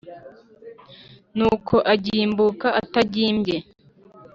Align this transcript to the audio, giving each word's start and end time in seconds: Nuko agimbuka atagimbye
Nuko 1.37 1.75
agimbuka 1.93 2.67
atagimbye 2.81 3.57